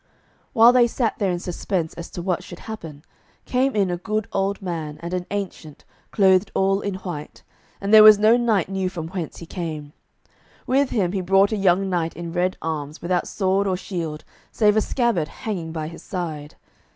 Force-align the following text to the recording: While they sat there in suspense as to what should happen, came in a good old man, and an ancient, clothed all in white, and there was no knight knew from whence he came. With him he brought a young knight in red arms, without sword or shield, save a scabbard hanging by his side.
While 0.53 0.73
they 0.73 0.87
sat 0.87 1.19
there 1.19 1.29
in 1.31 1.37
suspense 1.37 1.93
as 1.93 2.09
to 2.09 2.23
what 2.23 2.43
should 2.43 2.57
happen, 2.57 3.03
came 3.45 3.75
in 3.75 3.91
a 3.91 3.97
good 3.97 4.27
old 4.33 4.59
man, 4.59 4.97
and 5.01 5.13
an 5.13 5.27
ancient, 5.29 5.85
clothed 6.09 6.51
all 6.55 6.81
in 6.81 6.95
white, 6.95 7.43
and 7.79 7.93
there 7.93 8.01
was 8.01 8.17
no 8.17 8.35
knight 8.35 8.67
knew 8.67 8.89
from 8.89 9.09
whence 9.09 9.37
he 9.37 9.45
came. 9.45 9.93
With 10.65 10.89
him 10.89 11.11
he 11.11 11.21
brought 11.21 11.51
a 11.51 11.55
young 11.55 11.87
knight 11.87 12.15
in 12.15 12.31
red 12.33 12.57
arms, 12.63 12.99
without 12.99 13.27
sword 13.27 13.67
or 13.67 13.77
shield, 13.77 14.23
save 14.51 14.75
a 14.75 14.81
scabbard 14.81 15.27
hanging 15.27 15.71
by 15.71 15.87
his 15.87 16.01
side. 16.01 16.55